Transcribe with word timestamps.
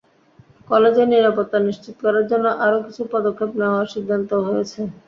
কলেজের 0.69 1.07
নিরাপত্তা 1.09 1.57
নিশ্চিত 1.61 1.95
করার 2.03 2.25
জন্য 2.31 2.45
আরও 2.65 2.79
কিছু 2.85 3.01
পদক্ষেপ 3.13 3.51
নেওয়ার 3.59 3.91
সিদ্ধান্তও 3.93 4.41
হয়েছে। 4.49 4.79